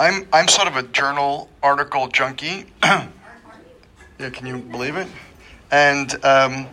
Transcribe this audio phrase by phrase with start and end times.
[0.00, 2.64] I'm I'm sort of a journal article junkie.
[2.82, 3.10] yeah,
[4.18, 5.06] can you believe it?
[5.70, 6.68] And um,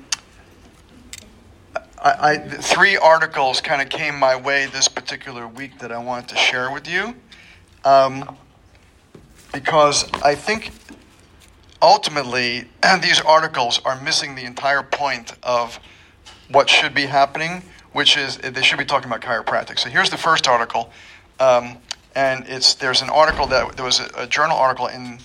[2.01, 6.29] I, I three articles kind of came my way this particular week that I wanted
[6.29, 7.15] to share with you,
[7.83, 8.37] um,
[9.51, 10.71] because I think
[11.81, 12.69] ultimately
[13.01, 15.81] these articles are missing the entire point of
[16.49, 19.79] what should be happening, which is they should be talking about chiropractic.
[19.79, 20.93] So here's the first article.
[21.41, 21.79] Um,
[22.17, 25.19] and it's there's an article that there was a, a, journal article in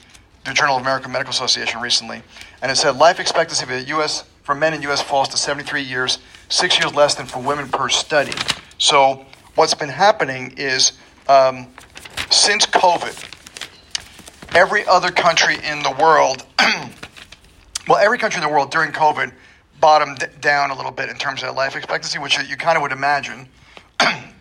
[0.45, 2.21] the Journal of American Medical Association recently,
[2.61, 4.25] and it said life expectancy for U.S.
[4.43, 5.01] for men in the U.S.
[5.01, 6.19] falls to 73 years,
[6.51, 8.33] six years less than for women per study.
[8.77, 10.93] So what's been happening is
[11.29, 11.69] um,
[12.29, 13.17] since COVID,
[14.55, 16.45] every other country in the world,
[17.89, 19.33] well, every country in the world during COVID
[19.81, 22.93] bottomed down a little bit in terms of life expectancy, which you kind of would
[22.93, 23.48] imagine.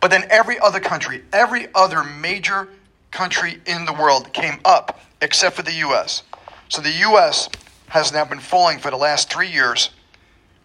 [0.00, 2.68] But then every other country, every other major
[3.10, 6.22] country in the world came up except for the US.
[6.68, 7.48] So the US
[7.88, 9.90] has now been falling for the last three years.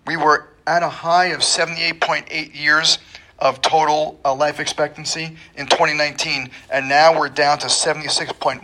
[0.06, 3.00] We were at a high of 78.8 years
[3.40, 8.64] of total uh, life expectancy in 2019, and now we're down to 76.1,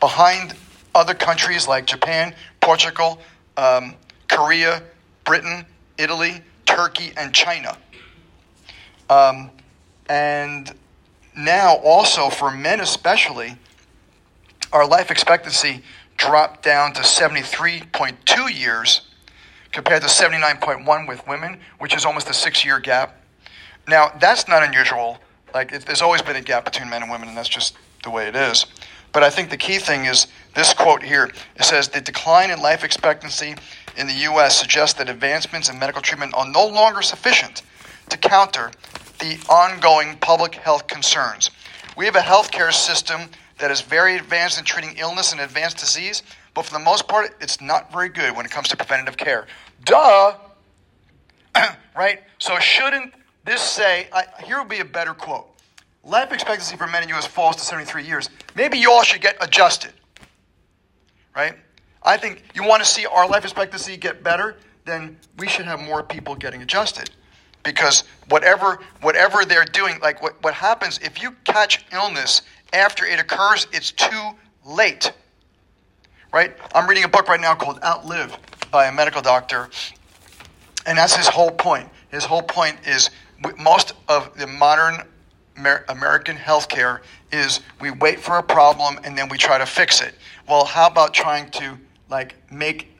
[0.00, 0.54] behind
[0.94, 3.18] other countries like Japan, Portugal,
[3.56, 3.94] um,
[4.28, 4.82] Korea,
[5.24, 5.64] Britain,
[5.96, 7.76] Italy, Turkey, and China.
[9.10, 9.50] Um,
[10.08, 10.72] and
[11.36, 13.56] now, also for men especially,
[14.72, 15.82] our life expectancy
[16.16, 19.02] dropped down to 73.2 years
[19.72, 23.22] compared to 79.1 with women, which is almost a six year gap.
[23.86, 25.18] Now, that's not unusual.
[25.54, 28.10] Like, it, there's always been a gap between men and women, and that's just the
[28.10, 28.66] way it is.
[29.12, 31.30] But I think the key thing is this quote here.
[31.56, 33.54] It says the decline in life expectancy
[33.96, 34.58] in the U.S.
[34.58, 37.62] suggests that advancements in medical treatment are no longer sufficient
[38.10, 38.70] to counter
[39.18, 41.50] the ongoing public health concerns.
[41.96, 43.22] We have a healthcare system
[43.58, 46.22] that is very advanced in treating illness and advanced disease,
[46.54, 49.46] but for the most part, it's not very good when it comes to preventative care.
[49.84, 50.36] Duh!
[51.96, 52.20] right?
[52.38, 55.46] So, shouldn't this say, I, here would be a better quote
[56.04, 57.26] Life expectancy for men in the U.S.
[57.26, 58.30] falls to 73 years.
[58.54, 59.92] Maybe you all should get adjusted.
[61.34, 61.54] Right?
[62.02, 65.80] I think you want to see our life expectancy get better, then we should have
[65.80, 67.10] more people getting adjusted
[67.62, 72.42] because whatever whatever they're doing like what, what happens if you catch illness
[72.72, 74.30] after it occurs it's too
[74.64, 75.12] late.
[76.32, 76.54] Right?
[76.74, 78.36] I'm reading a book right now called outlive
[78.70, 79.68] by a medical doctor
[80.86, 81.88] and that's his whole point.
[82.10, 83.10] His whole point is
[83.58, 85.02] most of the modern
[85.88, 87.00] american healthcare
[87.32, 90.14] is we wait for a problem and then we try to fix it.
[90.48, 91.76] Well how about trying to
[92.08, 92.97] like make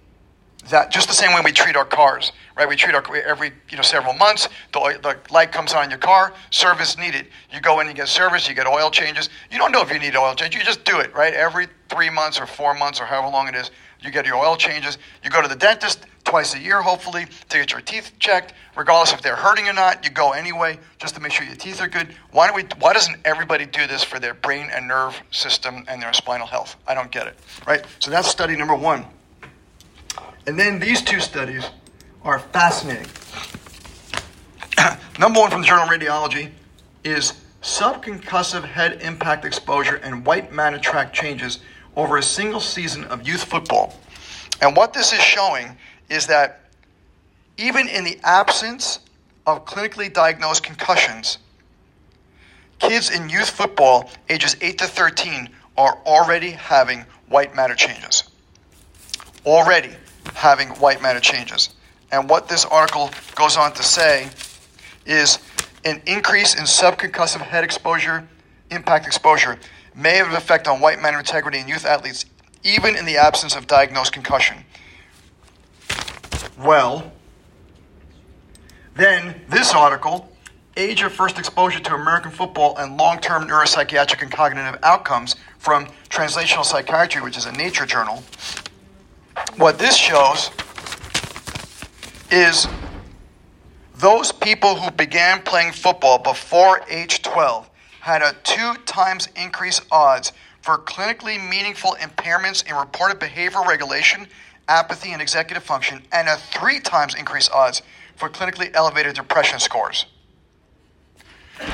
[0.71, 2.69] that just the same way we treat our cars, right?
[2.69, 4.49] We treat our every you know several months.
[4.73, 7.27] The, the light comes on in your car, service needed.
[7.53, 9.29] You go in and get service, you get oil changes.
[9.51, 11.35] You don't know if you need oil change, you just do it, right?
[11.35, 13.71] Every three months or four months or however long it is,
[14.01, 14.99] you get your oil changes.
[15.25, 19.13] You go to the dentist twice a year, hopefully, to get your teeth checked, regardless
[19.13, 20.05] if they're hurting or not.
[20.05, 22.15] You go anyway, just to make sure your teeth are good.
[22.31, 22.65] Why don't we?
[22.79, 26.77] Why doesn't everybody do this for their brain and nerve system and their spinal health?
[26.87, 27.85] I don't get it, right?
[27.99, 29.05] So that's study number one.
[30.49, 31.69] And then these two studies
[32.23, 33.07] are fascinating.
[35.19, 36.53] Number one from the Journal of Radiology
[37.05, 41.59] is subconcussive head impact exposure and white matter tract changes
[41.97, 43.95] over a single season of youth football.
[44.63, 45.77] And what this is showing
[46.09, 46.61] is that
[47.59, 49.01] even in the absence
[49.47, 51.37] of clinically diagnosed concussions,
[52.79, 58.31] kids in youth football ages 8 to 13 are already having white matter changes.
[59.45, 59.91] Already
[60.35, 61.71] having white matter changes.
[62.11, 64.29] And what this article goes on to say
[65.07, 65.39] is
[65.85, 68.27] an increase in subconcussive head exposure,
[68.71, 69.59] impact exposure,
[69.95, 72.25] may have an effect on white matter integrity in youth athletes,
[72.63, 74.65] even in the absence of diagnosed concussion.
[76.59, 77.13] Well,
[78.97, 80.33] then this article,
[80.77, 85.87] Age of First Exposure to American Football and Long Term Neuropsychiatric and Cognitive Outcomes from
[86.09, 88.23] Translational Psychiatry, which is a Nature journal,
[89.59, 90.51] what this shows
[92.31, 92.69] is
[93.97, 97.69] those people who began playing football before age 12
[98.01, 100.33] had a two times increase odds
[100.63, 104.29] for clinically meaningful impairments in reported behavioral regulation,
[104.69, 107.83] apathy, and executive function, and a three times increase odds
[108.15, 110.07] for clinically elevated depression scores.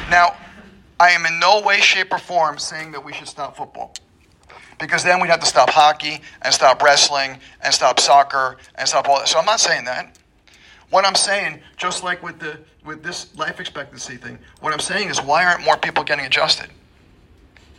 [0.09, 0.37] Now,
[0.99, 3.95] I am in no way, shape, or form saying that we should stop football
[4.79, 9.09] because then we'd have to stop hockey and stop wrestling and stop soccer and stop
[9.09, 9.29] all that.
[9.29, 10.19] So I'm not saying that.
[10.91, 15.09] What I'm saying, just like with the with this life expectancy thing, what I'm saying
[15.09, 16.69] is why aren't more people getting adjusted?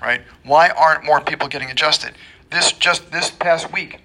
[0.06, 0.21] right?
[0.44, 2.13] Why aren't more people getting adjusted?
[2.51, 4.01] This just this past week,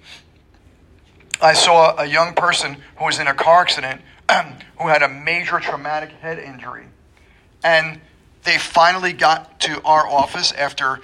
[1.41, 4.01] I saw a young person who was in a car accident
[4.79, 6.85] who had a major traumatic head injury.
[7.63, 8.01] And
[8.43, 10.99] they finally got to our office after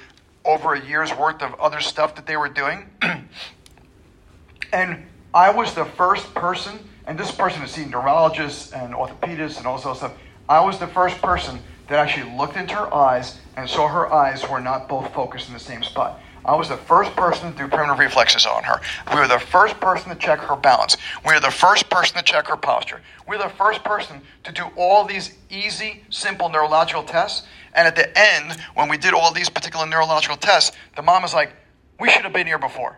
[0.48, 2.90] over a year's worth of other stuff that they were doing.
[4.74, 9.68] and I was the first person, and this person has seen neurologists and orthopedists and
[9.68, 10.22] all sorts of stuff.
[10.50, 14.48] I was the first person that actually looked into her eyes and saw her eyes
[14.48, 16.22] were not both focused in the same spot.
[16.46, 18.80] I was the first person to do primitive reflexes on her.
[19.14, 20.96] We were the first person to check her balance.
[21.26, 23.02] We were the first person to check her posture.
[23.28, 27.46] We were the first person to do all these easy, simple neurological tests.
[27.74, 31.34] And at the end, when we did all these particular neurological tests, the mom was
[31.34, 31.52] like,
[32.00, 32.98] We should have been here before.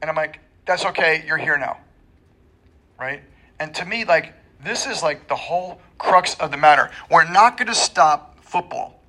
[0.00, 1.78] And I'm like, That's okay, you're here now.
[2.98, 3.22] Right?
[3.58, 6.90] And to me, like, this is like the whole crux of the matter.
[7.10, 9.00] We're not going to stop football.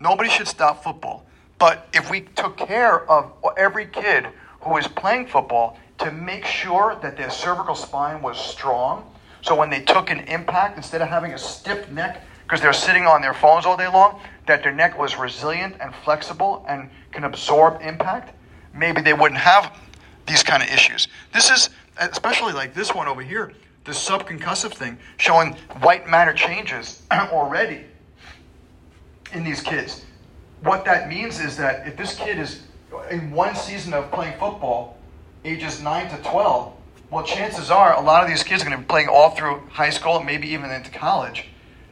[0.00, 1.26] Nobody should stop football.
[1.58, 4.26] But if we took care of every kid
[4.62, 9.04] who is playing football to make sure that their cervical spine was strong,
[9.42, 13.06] so when they took an impact, instead of having a stiff neck because they're sitting
[13.06, 17.24] on their phones all day long, that their neck was resilient and flexible and can
[17.24, 18.34] absorb impact,
[18.74, 19.78] maybe they wouldn't have
[20.26, 21.08] these kind of issues.
[21.32, 23.52] This is, especially like this one over here,
[23.84, 27.84] the subconcussive thing, showing white matter changes already
[29.32, 30.04] in these kids.
[30.62, 32.62] What that means is that if this kid is
[33.10, 34.98] in one season of playing football,
[35.44, 36.72] ages 9 to 12,
[37.10, 39.60] well, chances are a lot of these kids are going to be playing all through
[39.70, 41.46] high school, and maybe even into college.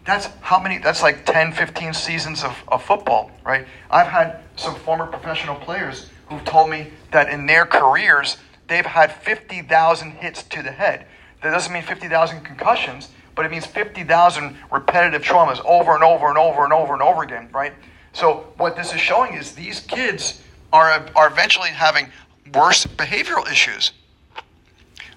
[0.05, 3.67] That's how many, that's like 10, 15 seasons of, of football, right?
[3.91, 8.37] I've had some former professional players who've told me that in their careers,
[8.69, 11.07] they've had 50,000 hits to the head.
[11.43, 16.39] That doesn't mean 50,000 concussions, but it means 50,000 repetitive traumas over and over and
[16.39, 17.73] over and over and over again, right?
[18.13, 20.43] So what this is showing is these kids
[20.73, 22.09] are, are eventually having
[22.53, 23.93] worse behavioral issues.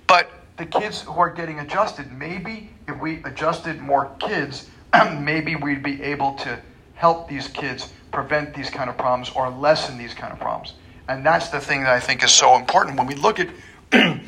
[0.08, 4.70] But the kids who are getting adjusted, maybe if we adjusted more kids,
[5.20, 6.60] maybe we'd be able to
[6.94, 10.76] help these kids prevent these kind of problems or lessen these kind of problems.
[11.08, 13.50] And that's the thing that I think is so important when we look at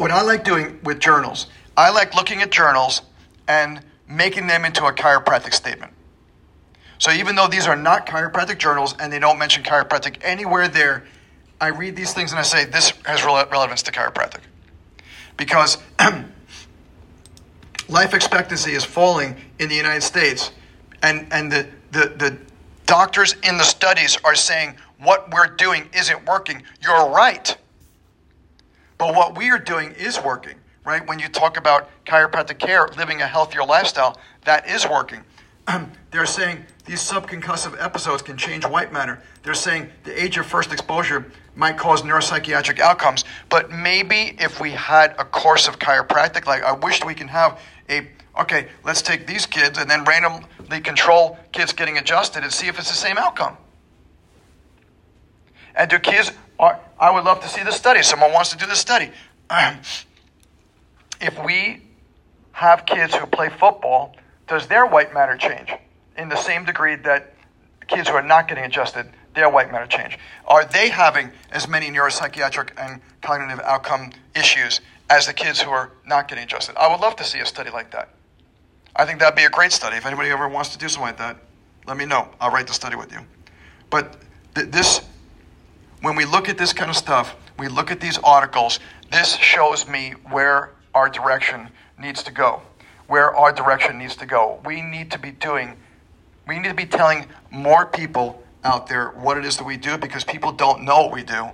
[0.00, 3.00] what I like doing with journals I like looking at journals
[3.48, 5.92] and making them into a chiropractic statement.
[6.98, 11.06] So even though these are not chiropractic journals and they don't mention chiropractic anywhere there,
[11.58, 14.40] I read these things and I say this has relevance to chiropractic.
[15.38, 15.78] Because
[17.88, 20.52] life expectancy is falling in the United States
[21.02, 22.38] and, and the, the, the
[22.84, 26.62] doctors in the studies are saying what we're doing isn't working.
[26.82, 27.56] You're right.
[29.00, 30.54] But what we are doing is working
[30.84, 31.06] right?
[31.06, 35.20] When you talk about chiropractic care, living a healthier lifestyle, that is working.
[36.10, 39.22] They're saying these subconcussive episodes can change white matter.
[39.42, 43.24] They're saying the age of first exposure might cause neuropsychiatric outcomes.
[43.48, 47.60] But maybe if we had a course of chiropractic, like I wish we can have
[47.88, 48.08] a,
[48.40, 52.78] okay, let's take these kids and then randomly control kids getting adjusted and see if
[52.78, 53.56] it's the same outcome.
[55.76, 58.02] And do kids, I would love to see the study.
[58.02, 59.10] Someone wants to do the study.
[59.48, 59.78] Um,
[61.20, 61.82] if we
[62.52, 64.14] have kids who play football,
[64.46, 65.72] does their white matter change
[66.16, 67.34] in the same degree that
[67.88, 70.18] kids who are not getting adjusted, their white matter change?
[70.46, 75.90] Are they having as many neuropsychiatric and cognitive outcome issues as the kids who are
[76.06, 76.76] not getting adjusted?
[76.76, 78.10] I would love to see a study like that.
[78.94, 79.96] I think that'd be a great study.
[79.96, 81.38] If anybody ever wants to do something like that,
[81.86, 82.28] let me know.
[82.40, 83.20] I'll write the study with you.
[83.88, 84.16] But
[84.54, 85.00] th- this,
[86.00, 88.80] when we look at this kind of stuff, we look at these articles,
[89.10, 92.62] this shows me where our direction needs to go,
[93.06, 94.60] where our direction needs to go.
[94.64, 95.76] We need to be doing,
[96.46, 99.98] we need to be telling more people out there what it is that we do
[99.98, 101.50] because people don't know what we do.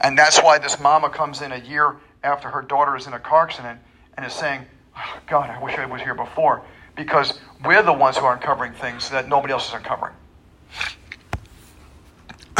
[0.00, 3.18] And that's why this mama comes in a year after her daughter is in a
[3.18, 3.80] car accident
[4.16, 4.64] and is saying,
[4.96, 6.62] oh, God, I wish I was here before.
[6.96, 10.14] Because we're the ones who are uncovering things that nobody else is uncovering.